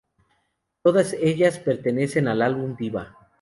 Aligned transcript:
Todas 0.81 1.13
ellas 1.13 1.59
pertenecen 1.59 2.27
al 2.27 2.41
álbum 2.41 2.75
"Diva". 2.75 3.15